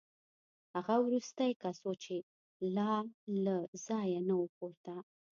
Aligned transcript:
هغه 0.75 0.95
وروستی 1.05 1.51
کس 1.61 1.77
و 1.87 1.91
چې 2.03 2.15
لا 2.75 2.91
له 3.45 3.57
ځایه 3.85 4.19
نه 4.27 4.35
و 4.41 4.45
پورته 4.55 4.95